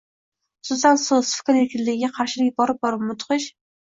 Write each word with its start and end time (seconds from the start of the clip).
Xususan, 0.69 0.95
so‘z, 1.01 1.33
fikr 1.41 1.59
erkinligiga 1.59 2.09
qarshilik 2.15 2.57
borib-borib 2.63 3.05
mudhish 3.11 3.47